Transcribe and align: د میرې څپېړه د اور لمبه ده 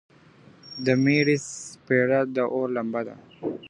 د 0.85 0.87
میرې 1.03 1.37
څپېړه 1.47 2.19
د 2.35 2.37
اور 2.53 2.67
لمبه 2.75 3.01
ده 3.07 3.15